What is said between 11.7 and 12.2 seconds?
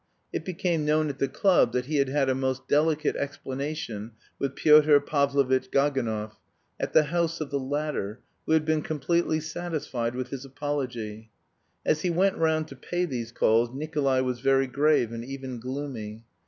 As he